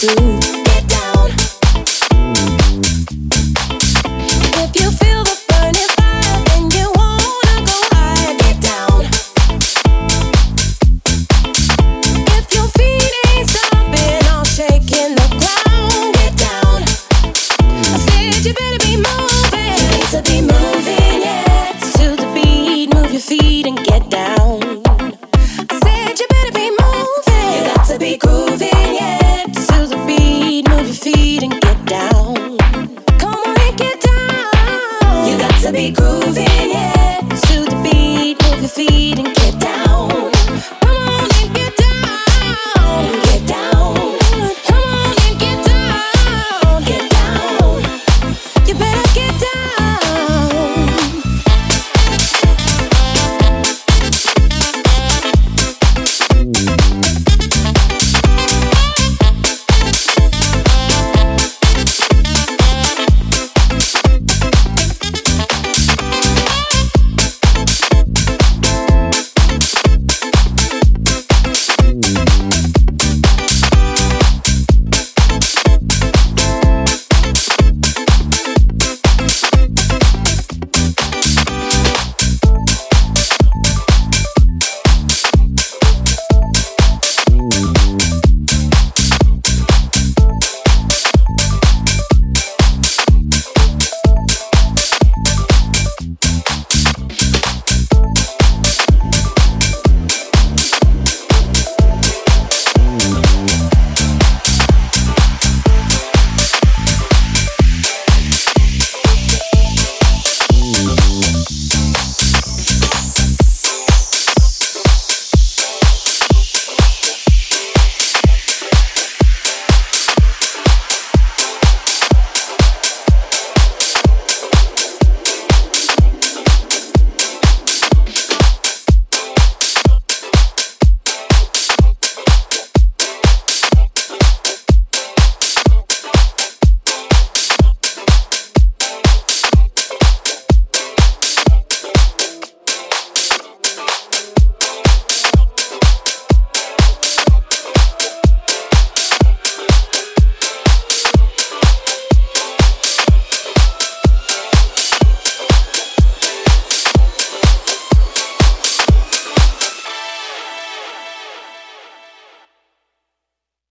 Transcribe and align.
be 0.00 0.39